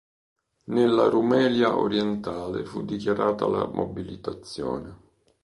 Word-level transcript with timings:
Nella 0.63 1.09
Rumelia 1.09 1.77
orientale 1.77 2.65
fu 2.65 2.83
dichiarata 2.83 3.45
la 3.45 3.67
mobilitazione. 3.67 4.97